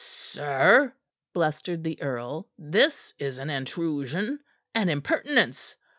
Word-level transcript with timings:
"Sir," 0.31 0.93
blustered 1.31 1.83
the 1.83 2.01
earl, 2.01 2.49
"this 2.57 3.13
is 3.19 3.37
an 3.37 3.51
intrusion; 3.51 4.39
an 4.73 4.89
impertinence. 4.89 5.75